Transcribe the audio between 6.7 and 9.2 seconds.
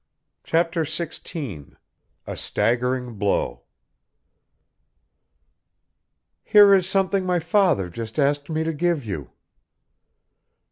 is something my father just asked me to give